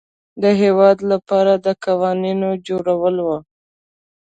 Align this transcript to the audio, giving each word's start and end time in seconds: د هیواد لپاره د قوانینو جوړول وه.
د 0.41 0.43
هیواد 0.61 0.97
لپاره 1.11 1.53
د 1.65 1.67
قوانینو 1.85 2.49
جوړول 2.67 3.15
وه. 3.25 3.37